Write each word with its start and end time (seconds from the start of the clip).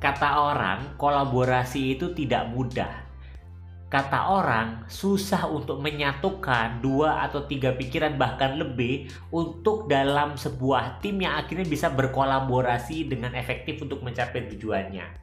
kata 0.00 0.28
orang 0.40 0.96
kolaborasi 0.96 1.94
itu 1.94 2.16
tidak 2.16 2.48
mudah 2.50 3.10
kata 3.90 4.30
orang 4.30 4.86
susah 4.86 5.50
untuk 5.50 5.82
menyatukan 5.82 6.78
dua 6.78 7.26
atau 7.26 7.42
tiga 7.50 7.74
pikiran 7.74 8.14
bahkan 8.14 8.54
lebih 8.54 9.10
untuk 9.34 9.90
dalam 9.90 10.38
sebuah 10.38 11.02
tim 11.02 11.18
yang 11.18 11.34
akhirnya 11.34 11.66
bisa 11.66 11.90
berkolaborasi 11.90 13.10
dengan 13.10 13.34
efektif 13.34 13.82
untuk 13.82 14.06
mencapai 14.06 14.46
tujuannya. 14.54 15.20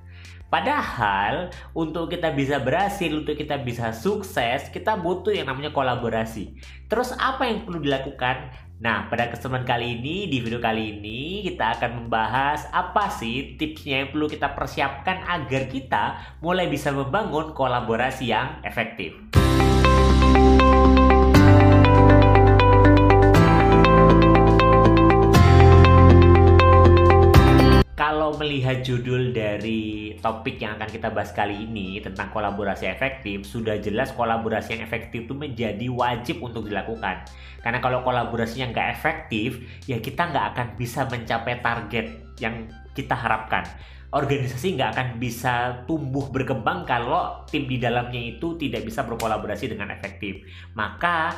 Padahal 0.47 1.51
untuk 1.75 2.11
kita 2.11 2.31
bisa 2.31 2.59
berhasil, 2.59 3.11
untuk 3.11 3.35
kita 3.35 3.59
bisa 3.59 3.91
sukses, 3.91 4.71
kita 4.71 4.95
butuh 4.95 5.31
yang 5.31 5.47
namanya 5.47 5.75
kolaborasi. 5.75 6.55
Terus 6.87 7.11
apa 7.19 7.47
yang 7.47 7.67
perlu 7.67 7.83
dilakukan? 7.83 8.51
Nah, 8.77 9.09
pada 9.09 9.33
kesempatan 9.33 9.65
kali 9.65 9.97
ini, 9.97 10.29
di 10.29 10.37
video 10.37 10.61
kali 10.61 11.01
ini, 11.01 11.41
kita 11.41 11.81
akan 11.81 12.05
membahas 12.05 12.69
apa 12.69 13.09
sih 13.09 13.57
tipsnya 13.57 14.05
yang 14.05 14.13
perlu 14.13 14.29
kita 14.29 14.53
persiapkan 14.53 15.25
agar 15.25 15.65
kita 15.65 16.37
mulai 16.45 16.69
bisa 16.69 16.93
membangun 16.93 17.57
kolaborasi 17.57 18.29
yang 18.29 18.61
efektif. 18.61 19.36
Kalau 28.27 28.43
melihat 28.43 28.83
judul 28.83 29.31
dari 29.31 30.11
topik 30.19 30.59
yang 30.59 30.75
akan 30.75 30.91
kita 30.91 31.15
bahas 31.15 31.31
kali 31.31 31.63
ini 31.63 32.03
tentang 32.03 32.27
kolaborasi 32.27 32.83
efektif, 32.91 33.47
sudah 33.47 33.79
jelas 33.79 34.11
kolaborasi 34.11 34.75
yang 34.75 34.83
efektif 34.83 35.23
itu 35.23 35.31
menjadi 35.31 35.87
wajib 35.87 36.43
untuk 36.43 36.67
dilakukan. 36.67 37.23
Karena 37.63 37.79
kalau 37.79 38.03
kolaborasinya 38.03 38.75
nggak 38.75 38.99
efektif, 38.99 39.63
ya 39.87 40.03
kita 40.03 40.27
nggak 40.27 40.45
akan 40.51 40.67
bisa 40.75 41.07
mencapai 41.07 41.63
target 41.63 42.35
yang 42.43 42.67
kita 42.91 43.15
harapkan. 43.15 43.63
Organisasi 44.11 44.75
nggak 44.75 44.91
akan 44.91 45.07
bisa 45.23 45.87
tumbuh 45.87 46.27
berkembang 46.27 46.83
kalau 46.83 47.47
tim 47.47 47.63
di 47.63 47.79
dalamnya 47.79 48.19
itu 48.19 48.59
tidak 48.59 48.83
bisa 48.83 49.07
berkolaborasi 49.07 49.71
dengan 49.71 49.87
efektif. 49.95 50.43
Maka 50.75 51.31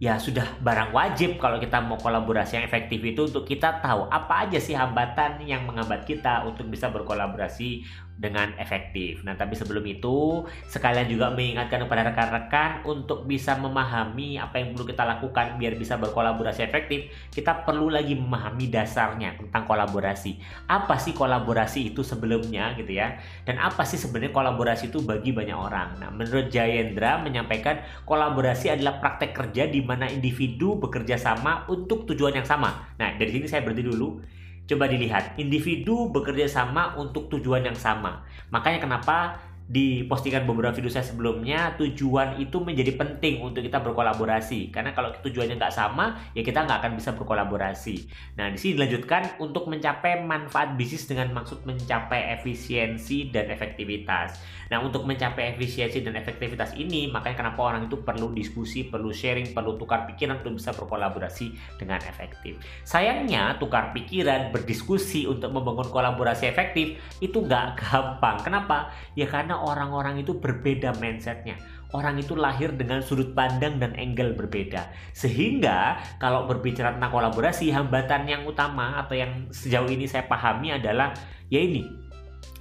ya 0.00 0.16
sudah 0.16 0.56
barang 0.64 0.96
wajib 0.96 1.36
kalau 1.36 1.60
kita 1.60 1.76
mau 1.84 2.00
kolaborasi 2.00 2.56
yang 2.56 2.64
efektif 2.64 3.04
itu 3.04 3.28
untuk 3.28 3.44
kita 3.44 3.84
tahu 3.84 4.08
apa 4.08 4.48
aja 4.48 4.56
sih 4.56 4.72
hambatan 4.72 5.44
yang 5.44 5.68
menghambat 5.68 6.08
kita 6.08 6.40
untuk 6.48 6.72
bisa 6.72 6.88
berkolaborasi 6.88 7.84
dengan 8.20 8.52
efektif. 8.60 9.24
Nah, 9.24 9.32
tapi 9.32 9.56
sebelum 9.56 9.80
itu, 9.88 10.44
sekalian 10.68 11.08
juga 11.08 11.32
mengingatkan 11.32 11.88
kepada 11.88 12.12
rekan-rekan 12.12 12.70
untuk 12.84 13.24
bisa 13.24 13.56
memahami 13.56 14.36
apa 14.36 14.60
yang 14.60 14.76
perlu 14.76 14.84
kita 14.84 15.08
lakukan 15.08 15.56
biar 15.56 15.80
bisa 15.80 15.96
berkolaborasi 15.96 16.60
efektif. 16.60 17.08
Kita 17.32 17.64
perlu 17.64 17.88
lagi 17.88 18.12
memahami 18.12 18.68
dasarnya 18.68 19.40
tentang 19.40 19.64
kolaborasi. 19.64 20.36
Apa 20.68 21.00
sih 21.00 21.16
kolaborasi 21.16 21.96
itu 21.96 22.04
sebelumnya 22.04 22.76
gitu 22.76 22.92
ya? 22.92 23.16
Dan 23.48 23.56
apa 23.56 23.88
sih 23.88 23.96
sebenarnya 23.96 24.36
kolaborasi 24.36 24.92
itu 24.92 25.00
bagi 25.00 25.32
banyak 25.32 25.56
orang? 25.56 25.96
Nah, 26.04 26.12
menurut 26.12 26.52
Jayendra 26.52 27.24
menyampaikan 27.24 27.80
kolaborasi 28.04 28.68
adalah 28.68 29.00
praktek 29.00 29.32
kerja 29.32 29.64
di 29.64 29.80
mana 29.80 30.04
individu 30.12 30.76
bekerja 30.76 31.16
sama 31.16 31.64
untuk 31.72 32.04
tujuan 32.04 32.36
yang 32.36 32.44
sama. 32.44 32.92
Nah, 33.00 33.16
dari 33.16 33.32
sini 33.32 33.48
saya 33.48 33.64
berhenti 33.64 33.88
dulu 33.88 34.20
Coba 34.68 34.86
dilihat, 34.86 35.36
individu 35.38 36.10
bekerja 36.10 36.46
sama 36.46 36.94
untuk 36.98 37.28
tujuan 37.32 37.64
yang 37.66 37.78
sama. 37.78 38.22
Makanya 38.50 38.82
kenapa 38.82 39.40
di 39.70 40.02
postingan 40.02 40.50
beberapa 40.50 40.74
video 40.74 40.90
saya 40.90 41.06
sebelumnya 41.06 41.78
tujuan 41.78 42.42
itu 42.42 42.58
menjadi 42.58 42.98
penting 42.98 43.38
untuk 43.38 43.62
kita 43.62 43.78
berkolaborasi. 43.78 44.74
Karena 44.74 44.90
kalau 44.90 45.14
tujuannya 45.22 45.62
nggak 45.62 45.70
sama 45.70 46.18
ya 46.34 46.42
kita 46.42 46.66
nggak 46.66 46.82
akan 46.82 46.92
bisa 46.98 47.14
berkolaborasi. 47.14 48.10
Nah 48.34 48.50
di 48.50 48.58
sini 48.58 48.74
dilanjutkan 48.74 49.38
untuk 49.38 49.70
mencapai 49.70 50.26
manfaat 50.26 50.74
bisnis 50.74 51.06
dengan 51.06 51.30
maksud 51.30 51.62
mencapai 51.62 52.34
efisiensi 52.34 53.30
dan 53.30 53.46
efektivitas. 53.46 54.42
Nah 54.74 54.82
untuk 54.82 55.06
mencapai 55.06 55.54
efisiensi 55.54 56.02
dan 56.02 56.18
efektivitas 56.18 56.74
ini 56.74 57.06
makanya 57.06 57.46
kenapa 57.46 57.62
orang 57.62 57.86
itu 57.86 58.02
perlu 58.02 58.34
diskusi 58.34 58.90
perlu 58.90 59.14
sharing 59.14 59.54
perlu 59.54 59.78
tukar 59.78 60.02
pikiran 60.10 60.42
untuk 60.42 60.58
bisa 60.58 60.74
berkolaborasi 60.74 61.78
dengan 61.78 62.02
efektif. 62.10 62.58
Sayangnya 62.82 63.54
tukar 63.62 63.94
pikiran 63.94 64.50
berdiskusi 64.50 65.30
untuk 65.30 65.54
membangun 65.54 65.86
kolaborasi 65.94 66.50
efektif 66.50 66.98
itu 67.22 67.38
nggak 67.38 67.66
gampang. 67.86 68.42
Kenapa? 68.42 68.90
Ya 69.14 69.30
karena 69.30 69.59
orang-orang 69.62 70.20
itu 70.20 70.36
berbeda 70.36 70.96
mindsetnya. 70.98 71.56
Orang 71.90 72.22
itu 72.22 72.38
lahir 72.38 72.70
dengan 72.70 73.02
sudut 73.02 73.34
pandang 73.34 73.82
dan 73.82 73.98
angle 73.98 74.38
berbeda. 74.38 74.94
Sehingga 75.10 75.98
kalau 76.22 76.46
berbicara 76.46 76.94
tentang 76.94 77.10
kolaborasi, 77.10 77.74
hambatan 77.74 78.30
yang 78.30 78.46
utama 78.46 79.02
atau 79.02 79.18
yang 79.18 79.50
sejauh 79.50 79.90
ini 79.90 80.06
saya 80.06 80.24
pahami 80.30 80.70
adalah 80.70 81.10
ya 81.50 81.58
ini 81.58 81.82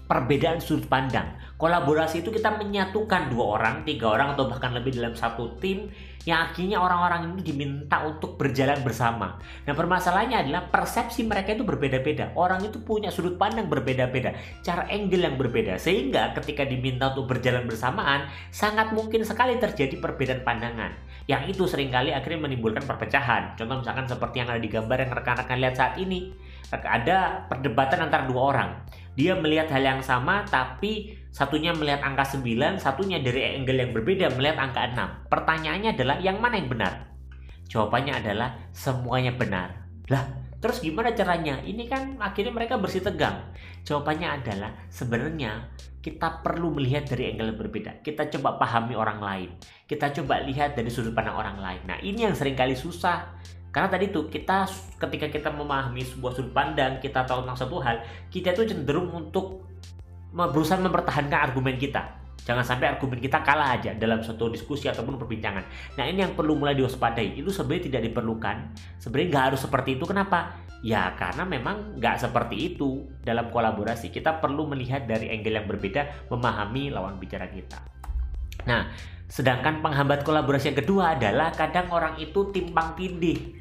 perbedaan 0.10 0.58
sudut 0.58 0.90
pandang. 0.90 1.38
Kolaborasi 1.60 2.24
itu 2.24 2.32
kita 2.32 2.56
menyatukan 2.56 3.28
dua 3.36 3.60
orang, 3.60 3.84
tiga 3.84 4.16
orang 4.16 4.32
atau 4.32 4.48
bahkan 4.48 4.72
lebih 4.72 4.96
dalam 4.96 5.12
satu 5.12 5.60
tim 5.60 5.92
yang 6.24 6.48
akhirnya 6.48 6.80
orang-orang 6.80 7.36
ini 7.36 7.52
diminta 7.52 8.00
untuk 8.08 8.40
berjalan 8.40 8.80
bersama. 8.80 9.36
Nah 9.68 9.76
permasalahannya 9.76 10.48
adalah 10.48 10.72
persepsi 10.72 11.28
mereka 11.28 11.60
itu 11.60 11.68
berbeda-beda. 11.68 12.32
Orang 12.40 12.64
itu 12.64 12.80
punya 12.80 13.12
sudut 13.12 13.36
pandang 13.36 13.68
berbeda-beda, 13.68 14.40
cara 14.64 14.88
angle 14.88 15.28
yang 15.28 15.36
berbeda. 15.36 15.76
Sehingga 15.76 16.32
ketika 16.32 16.64
diminta 16.64 17.12
untuk 17.12 17.28
berjalan 17.28 17.68
bersamaan, 17.68 18.32
sangat 18.56 18.96
mungkin 18.96 19.28
sekali 19.28 19.60
terjadi 19.60 20.00
perbedaan 20.00 20.48
pandangan. 20.48 20.96
Yang 21.28 21.60
itu 21.60 21.68
sering 21.68 21.92
kali 21.92 22.16
akhirnya 22.16 22.48
menimbulkan 22.48 22.88
perpecahan. 22.88 23.60
Contoh 23.60 23.84
misalkan 23.84 24.08
seperti 24.08 24.40
yang 24.40 24.48
ada 24.48 24.64
di 24.64 24.72
gambar 24.72 24.98
yang 25.04 25.12
rekan-rekan 25.12 25.60
lihat 25.60 25.76
saat 25.76 26.00
ini. 26.00 26.32
Ada 26.72 27.52
perdebatan 27.52 28.08
antara 28.08 28.24
dua 28.24 28.42
orang. 28.56 28.70
Dia 29.20 29.36
melihat 29.36 29.68
hal 29.76 29.84
yang 29.84 30.00
sama 30.00 30.48
tapi 30.48 31.19
Satunya 31.30 31.72
melihat 31.78 32.02
angka 32.02 32.26
9, 32.42 32.82
satunya 32.82 33.22
dari 33.22 33.58
angle 33.58 33.78
yang 33.78 33.92
berbeda 33.94 34.34
melihat 34.34 34.58
angka 34.58 34.82
6. 34.92 35.30
Pertanyaannya 35.30 35.90
adalah 35.94 36.18
yang 36.18 36.42
mana 36.42 36.58
yang 36.58 36.70
benar? 36.70 36.94
Jawabannya 37.70 38.14
adalah 38.18 38.50
semuanya 38.74 39.38
benar. 39.38 39.86
Lah, 40.10 40.26
terus 40.58 40.82
gimana 40.82 41.14
caranya? 41.14 41.62
Ini 41.62 41.86
kan 41.86 42.18
akhirnya 42.18 42.50
mereka 42.50 42.82
bersih 42.82 43.06
tegang. 43.06 43.54
Jawabannya 43.86 44.42
adalah 44.42 44.74
sebenarnya 44.90 45.70
kita 46.02 46.42
perlu 46.42 46.74
melihat 46.74 47.06
dari 47.06 47.30
angle 47.30 47.54
yang 47.54 47.60
berbeda. 47.62 47.92
Kita 48.02 48.26
coba 48.34 48.58
pahami 48.58 48.98
orang 48.98 49.22
lain. 49.22 49.50
Kita 49.86 50.10
coba 50.10 50.42
lihat 50.42 50.74
dari 50.74 50.90
sudut 50.90 51.14
pandang 51.14 51.38
orang 51.38 51.62
lain. 51.62 51.82
Nah, 51.86 51.98
ini 52.02 52.26
yang 52.26 52.34
sering 52.34 52.58
kali 52.58 52.74
susah. 52.74 53.38
Karena 53.70 53.86
tadi 53.86 54.10
tuh 54.10 54.26
kita 54.34 54.66
ketika 54.98 55.30
kita 55.30 55.54
memahami 55.54 56.02
sebuah 56.02 56.34
sudut 56.34 56.58
pandang, 56.58 56.98
kita 56.98 57.22
tahu 57.22 57.46
tentang 57.46 57.60
satu 57.62 57.78
hal, 57.86 58.02
kita 58.34 58.58
tuh 58.58 58.66
cenderung 58.66 59.14
untuk 59.14 59.69
berusaha 60.34 60.78
mempertahankan 60.78 61.40
argumen 61.52 61.76
kita. 61.78 62.20
Jangan 62.50 62.66
sampai 62.66 62.98
argumen 62.98 63.22
kita 63.22 63.46
kalah 63.46 63.78
aja 63.78 63.94
dalam 63.94 64.26
suatu 64.26 64.50
diskusi 64.50 64.90
ataupun 64.90 65.22
perbincangan. 65.22 65.64
Nah 66.00 66.06
ini 66.10 66.26
yang 66.26 66.34
perlu 66.34 66.58
mulai 66.58 66.74
diwaspadai. 66.74 67.38
Itu 67.38 67.54
sebenarnya 67.54 67.94
tidak 67.94 68.02
diperlukan. 68.10 68.56
Sebenarnya 68.98 69.28
nggak 69.30 69.46
harus 69.54 69.62
seperti 69.62 69.90
itu. 70.02 70.06
Kenapa? 70.10 70.58
Ya 70.82 71.14
karena 71.20 71.44
memang 71.44 72.00
nggak 72.00 72.26
seperti 72.26 72.74
itu 72.74 73.06
dalam 73.22 73.52
kolaborasi. 73.54 74.10
Kita 74.10 74.42
perlu 74.42 74.66
melihat 74.66 75.06
dari 75.06 75.30
angle 75.30 75.62
yang 75.62 75.68
berbeda, 75.68 76.32
memahami 76.32 76.90
lawan 76.90 77.20
bicara 77.20 77.52
kita. 77.52 77.86
Nah, 78.66 78.88
sedangkan 79.30 79.84
penghambat 79.84 80.24
kolaborasi 80.24 80.74
yang 80.74 80.80
kedua 80.80 81.20
adalah 81.20 81.52
kadang 81.54 81.92
orang 81.92 82.18
itu 82.18 82.50
timpang 82.50 82.96
tindih. 82.96 83.60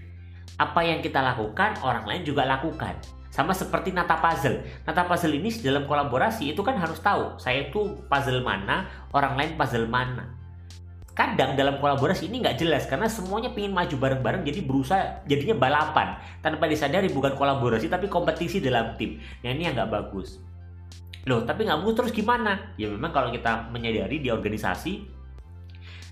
Apa 0.57 0.81
yang 0.87 1.05
kita 1.05 1.21
lakukan, 1.21 1.83
orang 1.85 2.09
lain 2.09 2.23
juga 2.25 2.49
lakukan. 2.49 3.18
Sama 3.29 3.53
seperti 3.53 3.93
nata 3.93 4.17
puzzle. 4.19 4.65
Nata 4.89 5.05
puzzle 5.05 5.37
ini 5.37 5.53
dalam 5.61 5.85
kolaborasi 5.85 6.49
itu 6.51 6.65
kan 6.65 6.81
harus 6.81 6.99
tahu 6.99 7.37
saya 7.37 7.69
itu 7.69 8.01
puzzle 8.09 8.41
mana, 8.41 8.89
orang 9.13 9.37
lain 9.37 9.53
puzzle 9.55 9.85
mana. 9.85 10.33
Kadang 11.13 11.59
dalam 11.59 11.83
kolaborasi 11.83 12.31
ini 12.31 12.39
nggak 12.39 12.63
jelas 12.63 12.87
karena 12.87 13.11
semuanya 13.11 13.51
ingin 13.51 13.75
maju 13.75 13.91
bareng-bareng 13.99 14.47
jadi 14.47 14.63
berusaha 14.63 15.27
jadinya 15.27 15.59
balapan 15.59 16.15
tanpa 16.47 16.71
disadari 16.71 17.11
bukan 17.11 17.35
kolaborasi 17.35 17.91
tapi 17.91 18.07
kompetisi 18.07 18.63
dalam 18.63 18.95
tim. 18.95 19.19
Nah 19.43 19.51
ini 19.51 19.67
yang 19.67 19.75
nggak 19.75 19.91
bagus. 19.91 20.39
Loh 21.27 21.43
tapi 21.43 21.67
nggak 21.67 21.83
bagus 21.83 21.95
terus 21.99 22.13
gimana? 22.15 22.71
Ya 22.79 22.87
memang 22.87 23.11
kalau 23.11 23.35
kita 23.35 23.67
menyadari 23.75 24.23
di 24.23 24.31
organisasi 24.31 25.18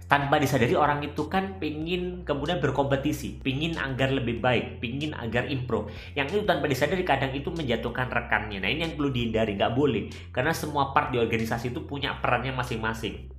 tanpa 0.06 0.38
disadari 0.38 0.78
orang 0.78 1.02
itu 1.02 1.26
kan 1.26 1.58
pingin 1.58 2.22
kemudian 2.22 2.62
berkompetisi, 2.62 3.42
pingin 3.42 3.74
agar 3.74 4.14
lebih 4.14 4.38
baik, 4.38 4.78
pingin 4.78 5.12
agar 5.18 5.50
improve. 5.50 5.90
Yang 6.14 6.38
itu 6.38 6.42
tanpa 6.46 6.70
disadari 6.70 7.02
kadang 7.02 7.34
itu 7.34 7.50
menjatuhkan 7.50 8.06
rekannya. 8.10 8.62
Nah 8.62 8.70
ini 8.70 8.86
yang 8.86 8.94
perlu 8.94 9.10
dihindari, 9.10 9.58
nggak 9.58 9.74
boleh. 9.74 10.06
Karena 10.30 10.54
semua 10.54 10.94
part 10.94 11.10
di 11.10 11.18
organisasi 11.18 11.74
itu 11.74 11.82
punya 11.84 12.22
perannya 12.22 12.54
masing-masing. 12.54 13.34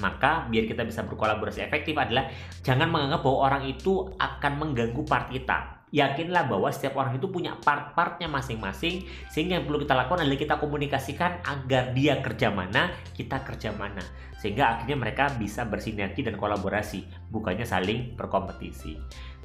Maka 0.00 0.48
biar 0.48 0.64
kita 0.64 0.86
bisa 0.86 1.04
berkolaborasi 1.04 1.60
efektif 1.60 1.92
adalah 1.98 2.30
jangan 2.64 2.88
menganggap 2.88 3.20
bahwa 3.20 3.38
orang 3.50 3.62
itu 3.68 4.08
akan 4.16 4.52
mengganggu 4.62 5.02
part 5.04 5.28
kita 5.28 5.77
yakinlah 5.94 6.48
bahwa 6.48 6.68
setiap 6.68 6.98
orang 7.00 7.16
itu 7.16 7.28
punya 7.28 7.56
part-partnya 7.60 8.28
masing-masing 8.28 9.08
sehingga 9.32 9.60
yang 9.60 9.64
perlu 9.64 9.80
kita 9.82 9.94
lakukan 9.96 10.24
adalah 10.24 10.40
kita 10.40 10.54
komunikasikan 10.60 11.40
agar 11.44 11.96
dia 11.96 12.20
kerja 12.20 12.48
mana 12.52 12.92
kita 13.16 13.42
kerja 13.44 13.72
mana. 13.72 14.02
Sehingga 14.38 14.78
akhirnya 14.78 14.94
mereka 14.94 15.34
bisa 15.34 15.66
bersinergi 15.66 16.22
dan 16.22 16.38
kolaborasi 16.38 17.02
bukannya 17.34 17.66
saling 17.66 18.14
berkompetisi 18.14 18.94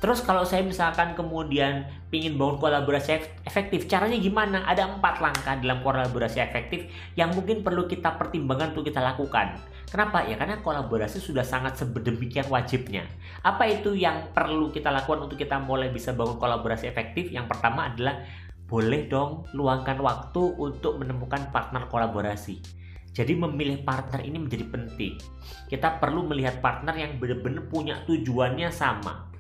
Terus 0.04 0.20
kalau 0.20 0.44
saya 0.44 0.68
misalkan 0.68 1.16
kemudian 1.16 1.88
ingin 2.12 2.36
bangun 2.36 2.60
kolaborasi 2.60 3.24
efektif, 3.48 3.88
caranya 3.88 4.20
gimana? 4.20 4.68
Ada 4.68 5.00
empat 5.00 5.24
langkah 5.24 5.56
dalam 5.56 5.80
kolaborasi 5.80 6.44
efektif 6.44 6.92
yang 7.16 7.32
mungkin 7.32 7.64
perlu 7.64 7.88
kita 7.88 8.20
pertimbangkan 8.20 8.76
untuk 8.76 8.92
kita 8.92 9.00
lakukan. 9.00 9.56
Kenapa? 9.88 10.28
Ya 10.28 10.36
karena 10.36 10.60
kolaborasi 10.60 11.24
sudah 11.24 11.48
sangat 11.48 11.80
sedemikian 11.80 12.52
wajibnya. 12.52 13.08
Apa 13.48 13.64
itu 13.72 13.96
yang 13.96 14.28
perlu 14.36 14.76
kita 14.76 14.92
lakukan 14.92 15.24
untuk 15.24 15.40
kita 15.40 15.64
mulai 15.64 15.88
bisa 15.88 16.12
bangun 16.12 16.36
kolaborasi 16.36 16.92
efektif? 16.92 17.32
Yang 17.32 17.56
pertama 17.56 17.88
adalah 17.88 18.28
boleh 18.68 19.08
dong 19.08 19.48
luangkan 19.56 20.04
waktu 20.04 20.44
untuk 20.60 21.00
menemukan 21.00 21.48
partner 21.56 21.88
kolaborasi. 21.88 22.60
Jadi 23.16 23.40
memilih 23.40 23.88
partner 23.88 24.20
ini 24.20 24.36
menjadi 24.36 24.68
penting. 24.68 25.16
Kita 25.72 25.96
perlu 25.96 26.28
melihat 26.28 26.60
partner 26.60 26.92
yang 26.92 27.16
benar-benar 27.24 27.72
punya 27.72 28.04
tujuannya 28.04 28.68
sama 28.68 29.32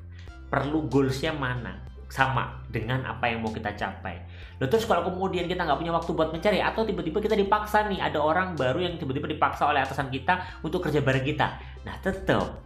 perlu 0.54 0.86
goalsnya 0.86 1.34
mana 1.34 1.82
sama 2.06 2.62
dengan 2.70 3.02
apa 3.10 3.26
yang 3.26 3.42
mau 3.42 3.50
kita 3.50 3.74
capai. 3.74 4.22
Loh, 4.62 4.70
terus 4.70 4.86
kalau 4.86 5.02
kemudian 5.10 5.50
kita 5.50 5.66
nggak 5.66 5.82
punya 5.82 5.90
waktu 5.90 6.14
buat 6.14 6.30
mencari 6.30 6.62
atau 6.62 6.86
tiba-tiba 6.86 7.18
kita 7.18 7.34
dipaksa 7.34 7.90
nih 7.90 7.98
ada 7.98 8.22
orang 8.22 8.54
baru 8.54 8.86
yang 8.86 9.02
tiba-tiba 9.02 9.34
dipaksa 9.34 9.66
oleh 9.66 9.82
atasan 9.82 10.14
kita 10.14 10.62
untuk 10.62 10.86
kerja 10.86 11.02
bareng 11.02 11.26
kita. 11.26 11.58
Nah 11.82 11.98
tetap 12.06 12.62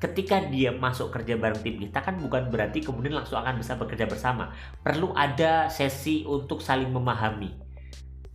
ketika 0.00 0.40
dia 0.48 0.72
masuk 0.72 1.12
kerja 1.12 1.36
bareng 1.36 1.60
tim 1.60 1.84
kita 1.84 2.00
kan 2.00 2.16
bukan 2.16 2.48
berarti 2.48 2.80
kemudian 2.80 3.12
langsung 3.12 3.36
akan 3.36 3.60
bisa 3.60 3.76
bekerja 3.76 4.08
bersama. 4.08 4.48
Perlu 4.80 5.12
ada 5.12 5.68
sesi 5.68 6.24
untuk 6.24 6.64
saling 6.64 6.88
memahami. 6.88 7.61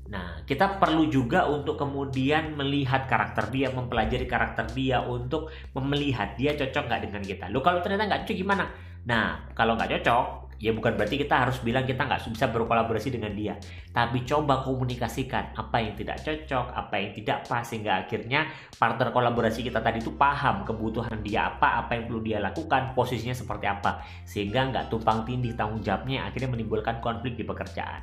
Nah, 0.08 0.40
kita 0.48 0.80
perlu 0.80 1.12
juga 1.12 1.52
untuk 1.52 1.76
kemudian 1.76 2.56
melihat 2.56 3.12
karakter 3.12 3.52
dia, 3.52 3.68
mempelajari 3.76 4.24
karakter 4.24 4.72
dia 4.72 5.04
untuk 5.04 5.52
melihat 5.76 6.40
dia 6.40 6.56
cocok 6.56 6.84
nggak 6.88 7.02
dengan 7.04 7.22
kita. 7.24 7.46
Lo 7.52 7.60
kalau 7.60 7.84
ternyata 7.84 8.08
nggak 8.08 8.22
cocok 8.24 8.38
gimana? 8.40 8.66
Nah, 9.04 9.52
kalau 9.52 9.76
nggak 9.76 10.00
cocok, 10.00 10.47
ya 10.58 10.74
bukan 10.74 10.98
berarti 10.98 11.22
kita 11.22 11.46
harus 11.46 11.62
bilang 11.62 11.86
kita 11.86 12.06
nggak 12.06 12.26
bisa 12.34 12.50
berkolaborasi 12.50 13.14
dengan 13.14 13.34
dia. 13.34 13.54
Tapi 13.94 14.26
coba 14.26 14.66
komunikasikan 14.66 15.54
apa 15.54 15.78
yang 15.82 15.94
tidak 15.94 16.22
cocok 16.26 16.74
apa 16.74 16.96
yang 16.98 17.12
tidak 17.14 17.38
pas 17.46 17.62
sehingga 17.62 18.06
akhirnya 18.06 18.50
partner 18.78 19.14
kolaborasi 19.14 19.62
kita 19.66 19.82
tadi 19.82 20.02
itu 20.02 20.14
paham 20.18 20.66
kebutuhan 20.66 21.22
dia 21.22 21.54
apa 21.54 21.86
apa 21.86 21.98
yang 21.98 22.10
perlu 22.10 22.22
dia 22.26 22.38
lakukan 22.42 22.98
posisinya 22.98 23.38
seperti 23.38 23.66
apa. 23.70 24.02
Sehingga 24.26 24.70
nggak 24.74 24.90
tumpang 24.90 25.26
tindih 25.26 25.54
tanggung 25.54 25.82
jawabnya 25.86 26.26
akhirnya 26.26 26.50
menimbulkan 26.50 26.98
konflik 27.00 27.38
di 27.38 27.46
pekerjaan. 27.46 28.02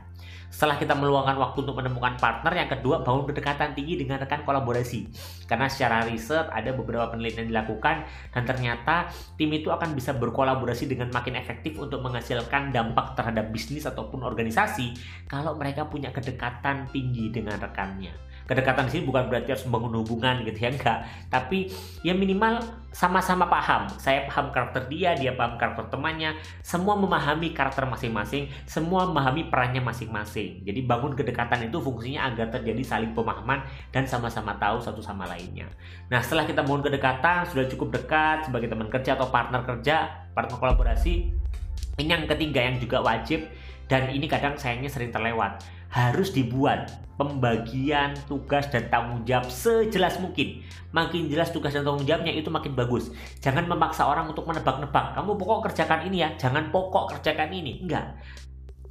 Setelah 0.55 0.79
kita 0.79 0.95
meluangkan 0.95 1.35
waktu 1.35 1.67
untuk 1.67 1.83
menemukan 1.83 2.15
partner 2.15 2.55
yang 2.55 2.71
kedua 2.71 3.03
bangun 3.03 3.27
kedekatan 3.27 3.75
tinggi 3.75 3.99
dengan 3.99 4.23
rekan 4.23 4.47
kolaborasi. 4.47 5.11
Karena 5.51 5.67
secara 5.67 6.07
riset 6.07 6.47
ada 6.47 6.71
beberapa 6.71 7.11
penelitian 7.11 7.51
dilakukan 7.51 8.07
dan 8.31 8.43
ternyata 8.47 9.11
tim 9.35 9.51
itu 9.51 9.75
akan 9.75 9.99
bisa 9.99 10.15
berkolaborasi 10.15 10.87
dengan 10.87 11.11
makin 11.11 11.35
efektif 11.35 11.75
untuk 11.83 11.99
menghasilkan 12.07 12.44
menghasilkan 12.45 12.77
dampak 12.77 13.17
terhadap 13.17 13.49
bisnis 13.49 13.89
ataupun 13.89 14.21
organisasi 14.21 14.93
kalau 15.25 15.57
mereka 15.57 15.89
punya 15.89 16.13
kedekatan 16.13 16.85
tinggi 16.93 17.33
dengan 17.33 17.57
rekannya. 17.57 18.13
Kedekatan 18.45 18.93
di 18.93 19.01
sini 19.01 19.09
bukan 19.09 19.33
berarti 19.33 19.57
harus 19.57 19.65
membangun 19.65 20.05
hubungan 20.05 20.45
gitu 20.45 20.69
ya 20.69 20.69
enggak, 20.69 21.09
tapi 21.33 21.73
ya 22.05 22.13
minimal 22.13 22.61
sama-sama 22.93 23.49
paham. 23.49 23.89
Saya 23.97 24.29
paham 24.29 24.53
karakter 24.53 24.85
dia, 24.93 25.17
dia 25.17 25.33
paham 25.33 25.57
karakter 25.57 25.89
temannya, 25.89 26.37
semua 26.61 26.93
memahami 26.93 27.57
karakter 27.57 27.89
masing-masing, 27.89 28.53
semua 28.69 29.09
memahami 29.09 29.49
perannya 29.49 29.81
masing-masing. 29.81 30.61
Jadi 30.61 30.81
bangun 30.85 31.17
kedekatan 31.17 31.73
itu 31.73 31.81
fungsinya 31.81 32.29
agar 32.29 32.53
terjadi 32.53 32.85
saling 32.85 33.17
pemahaman 33.17 33.65
dan 33.89 34.05
sama-sama 34.05 34.53
tahu 34.61 34.77
satu 34.77 35.01
sama 35.01 35.25
lainnya. 35.25 35.65
Nah, 36.13 36.21
setelah 36.21 36.45
kita 36.45 36.61
bangun 36.69 36.85
kedekatan, 36.85 37.49
sudah 37.49 37.65
cukup 37.65 37.97
dekat 37.97 38.45
sebagai 38.45 38.69
teman 38.69 38.93
kerja 38.93 39.17
atau 39.17 39.33
partner 39.33 39.65
kerja, 39.65 40.29
partner 40.37 40.61
kolaborasi, 40.61 41.44
ini 41.99 42.11
yang 42.11 42.27
ketiga 42.27 42.61
yang 42.63 42.77
juga 42.83 42.99
wajib 43.03 43.47
dan 43.87 44.11
ini 44.11 44.27
kadang 44.27 44.59
sayangnya 44.59 44.91
sering 44.91 45.15
terlewat. 45.15 45.63
Harus 45.95 46.35
dibuat 46.35 46.91
pembagian 47.15 48.19
tugas 48.27 48.67
dan 48.67 48.91
tanggung 48.91 49.23
jawab 49.23 49.47
sejelas 49.47 50.19
mungkin. 50.19 50.67
Makin 50.91 51.31
jelas 51.31 51.55
tugas 51.55 51.71
dan 51.71 51.87
tanggung 51.87 52.03
jawabnya 52.03 52.35
itu 52.35 52.51
makin 52.51 52.75
bagus. 52.75 53.15
Jangan 53.39 53.71
memaksa 53.71 54.03
orang 54.03 54.27
untuk 54.27 54.43
menebak-nebak. 54.43 55.15
Kamu 55.15 55.39
pokok 55.39 55.71
kerjakan 55.71 56.11
ini 56.11 56.27
ya, 56.27 56.35
jangan 56.35 56.75
pokok 56.75 57.15
kerjakan 57.15 57.55
ini. 57.55 57.87
Enggak. 57.87 58.19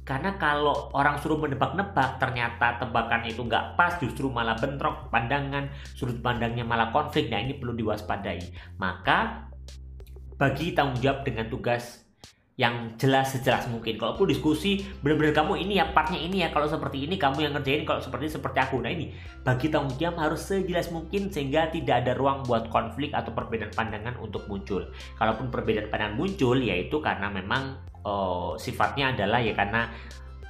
Karena 0.04 0.36
kalau 0.36 0.92
orang 0.92 1.16
suruh 1.16 1.40
menebak-nebak, 1.40 2.20
ternyata 2.20 2.76
tebakan 2.76 3.24
itu 3.24 3.40
nggak 3.40 3.72
pas, 3.72 3.96
justru 3.96 4.28
malah 4.28 4.52
bentrok 4.56 5.08
pandangan, 5.08 5.72
sudut 5.96 6.20
pandangnya 6.20 6.60
malah 6.60 6.92
konflik. 6.92 7.32
Nah 7.32 7.40
ini 7.40 7.56
perlu 7.56 7.72
diwaspadai. 7.72 8.40
Maka 8.76 9.48
bagi 10.36 10.76
tanggung 10.76 11.00
jawab 11.00 11.24
dengan 11.24 11.48
tugas 11.48 12.03
yang 12.54 12.94
jelas 12.94 13.34
sejelas 13.34 13.66
mungkin. 13.66 13.98
Kalaupun 13.98 14.30
diskusi 14.30 14.86
benar-benar 15.02 15.34
kamu 15.34 15.66
ini 15.66 15.82
ya 15.82 15.90
partnya 15.90 16.22
ini 16.22 16.46
ya 16.46 16.54
kalau 16.54 16.70
seperti 16.70 17.02
ini 17.02 17.18
kamu 17.18 17.50
yang 17.50 17.52
ngerjain 17.58 17.82
kalau 17.82 17.98
seperti 17.98 18.30
seperti 18.30 18.58
aku. 18.62 18.78
Nah 18.78 18.94
ini 18.94 19.10
bagi 19.42 19.66
tanggung 19.74 19.98
jawab 19.98 20.22
harus 20.22 20.46
sejelas 20.46 20.94
mungkin 20.94 21.34
sehingga 21.34 21.74
tidak 21.74 22.06
ada 22.06 22.14
ruang 22.14 22.46
buat 22.46 22.70
konflik 22.70 23.10
atau 23.10 23.34
perbedaan 23.34 23.74
pandangan 23.74 24.14
untuk 24.22 24.46
muncul. 24.46 24.86
Kalaupun 25.18 25.50
perbedaan 25.50 25.90
pandangan 25.90 26.14
muncul 26.14 26.54
yaitu 26.62 27.02
karena 27.02 27.26
memang 27.26 27.74
oh, 28.06 28.54
sifatnya 28.54 29.10
adalah 29.18 29.42
ya 29.42 29.58
karena 29.58 29.90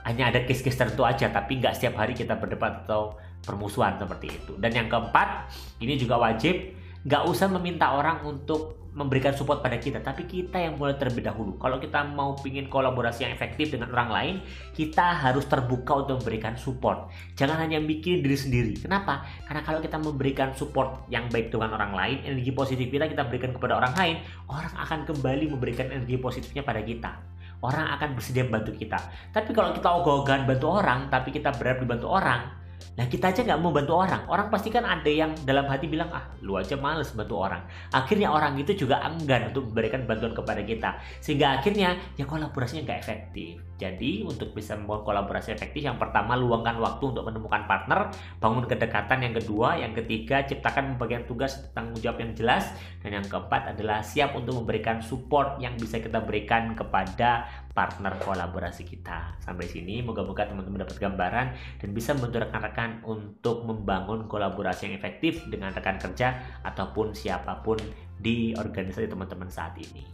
hanya 0.05 0.29
ada 0.29 0.45
case-case 0.45 0.77
tertentu 0.77 1.09
aja 1.09 1.33
tapi 1.33 1.57
nggak 1.57 1.73
setiap 1.73 1.97
hari 1.97 2.13
kita 2.13 2.37
berdebat 2.37 2.85
atau 2.85 3.17
permusuhan 3.41 3.97
seperti 3.97 4.29
itu. 4.29 4.53
Dan 4.61 4.77
yang 4.77 4.93
keempat 4.93 5.49
ini 5.81 5.97
juga 5.97 6.21
wajib 6.21 6.77
nggak 7.05 7.23
usah 7.29 7.53
meminta 7.53 7.93
orang 7.93 8.25
untuk 8.25 8.85
memberikan 8.95 9.35
support 9.35 9.59
pada 9.59 9.75
kita, 9.77 9.99
tapi 9.99 10.23
kita 10.23 10.55
yang 10.55 10.79
mulai 10.79 10.95
terlebih 10.95 11.27
dahulu. 11.27 11.59
Kalau 11.59 11.83
kita 11.83 12.07
mau 12.07 12.39
pingin 12.39 12.71
kolaborasi 12.71 13.27
yang 13.27 13.35
efektif 13.35 13.75
dengan 13.75 13.91
orang 13.91 14.11
lain, 14.11 14.35
kita 14.71 15.19
harus 15.19 15.45
terbuka 15.51 16.07
untuk 16.07 16.23
memberikan 16.23 16.55
support. 16.55 17.11
Jangan 17.35 17.59
hanya 17.59 17.83
bikin 17.83 18.23
diri 18.23 18.39
sendiri. 18.39 18.73
Kenapa? 18.79 19.27
Karena 19.51 19.67
kalau 19.67 19.83
kita 19.83 19.99
memberikan 19.99 20.55
support 20.55 21.11
yang 21.11 21.27
baik 21.27 21.51
dengan 21.51 21.75
orang 21.75 21.91
lain, 21.91 22.17
energi 22.23 22.55
positif 22.55 22.87
kita 22.87 23.11
kita 23.11 23.27
berikan 23.27 23.51
kepada 23.51 23.83
orang 23.83 23.93
lain, 23.99 24.17
orang 24.47 24.73
akan 24.79 24.99
kembali 25.11 25.51
memberikan 25.51 25.91
energi 25.91 26.15
positifnya 26.15 26.63
pada 26.63 26.81
kita 26.87 27.35
orang 27.65 27.97
akan 27.97 28.13
bersedia 28.13 28.45
membantu 28.45 28.77
kita. 28.77 29.01
Tapi 29.33 29.57
kalau 29.57 29.73
kita 29.73 29.89
ogah-ogahan 29.89 30.45
bantu 30.45 30.69
orang, 30.69 31.09
tapi 31.09 31.33
kita 31.33 31.49
berharap 31.57 31.81
dibantu 31.81 32.13
orang, 32.13 32.53
Nah 32.95 33.07
kita 33.11 33.35
aja 33.35 33.41
nggak 33.43 33.61
mau 33.61 33.75
bantu 33.75 33.99
orang. 33.99 34.23
Orang 34.31 34.49
pasti 34.53 34.71
kan 34.71 34.87
ada 34.87 35.11
yang 35.11 35.35
dalam 35.43 35.67
hati 35.67 35.91
bilang 35.91 36.13
ah 36.15 36.31
lu 36.45 36.55
aja 36.55 36.79
males 36.79 37.11
bantu 37.17 37.41
orang. 37.43 37.65
Akhirnya 37.91 38.31
orang 38.31 38.55
itu 38.61 38.77
juga 38.77 39.03
enggan 39.03 39.51
untuk 39.51 39.73
memberikan 39.73 40.07
bantuan 40.07 40.37
kepada 40.37 40.63
kita. 40.63 40.91
Sehingga 41.19 41.59
akhirnya 41.59 41.99
ya 42.15 42.25
kolaborasinya 42.29 42.87
nggak 42.87 43.01
efektif. 43.01 43.59
Jadi 43.75 44.23
untuk 44.23 44.55
bisa 44.55 44.79
membangun 44.79 45.11
kolaborasi 45.11 45.51
efektif 45.51 45.83
yang 45.83 45.99
pertama 45.99 46.39
luangkan 46.39 46.79
waktu 46.79 47.11
untuk 47.11 47.27
menemukan 47.27 47.67
partner, 47.67 48.07
bangun 48.39 48.65
kedekatan 48.71 49.19
yang 49.19 49.35
kedua, 49.35 49.69
yang 49.75 49.91
ketiga 49.91 50.47
ciptakan 50.47 50.95
pembagian 50.95 51.27
tugas 51.27 51.59
tanggung 51.75 51.99
jawab 51.99 52.23
yang 52.23 52.33
jelas 52.39 52.71
dan 53.03 53.19
yang 53.19 53.27
keempat 53.27 53.75
adalah 53.75 53.99
siap 54.01 54.39
untuk 54.39 54.63
memberikan 54.63 55.03
support 55.03 55.59
yang 55.59 55.75
bisa 55.75 55.99
kita 55.99 56.23
berikan 56.23 56.79
kepada 56.79 57.51
partner 57.75 58.15
kolaborasi 58.23 58.87
kita. 58.87 59.35
Sampai 59.43 59.67
sini 59.67 60.01
moga-moga 60.01 60.47
teman-teman 60.47 60.87
dapat 60.87 60.97
gambaran 61.03 61.47
dan 61.83 61.89
bisa 61.91 62.15
membantu 62.15 62.47
rekan-rekan 62.47 62.91
untuk 63.03 63.67
membangun 63.67 64.31
kolaborasi 64.31 64.89
yang 64.89 64.95
efektif 64.97 65.43
dengan 65.51 65.75
rekan 65.75 65.99
kerja 65.99 66.63
ataupun 66.63 67.13
siapa 67.13 67.61
pun 67.67 67.77
di 68.17 68.55
organisasi 68.55 69.11
teman-teman 69.11 69.51
saat 69.51 69.75
ini. 69.77 70.07